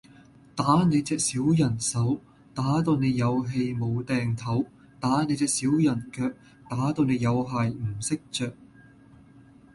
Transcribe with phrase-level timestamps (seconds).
[0.55, 2.19] 打你隻小人手，
[2.55, 4.65] 打到你有氣無定唞；
[4.99, 6.31] 打你隻小人腳，
[6.67, 8.51] 打到你有鞋唔識着！